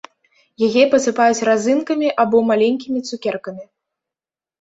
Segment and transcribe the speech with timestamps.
[0.67, 3.63] Яе пасыпаюць разынкамі або маленькімі цукеркамі.